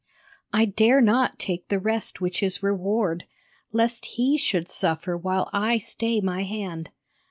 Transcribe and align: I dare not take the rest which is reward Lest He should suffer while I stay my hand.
I 0.51 0.65
dare 0.65 0.99
not 0.99 1.37
take 1.37 1.67
the 1.67 1.77
rest 1.77 2.19
which 2.21 2.41
is 2.41 2.63
reward 2.63 3.25
Lest 3.71 4.07
He 4.07 4.35
should 4.35 4.67
suffer 4.67 5.15
while 5.15 5.47
I 5.53 5.77
stay 5.77 6.19
my 6.21 6.41
hand. 6.41 6.89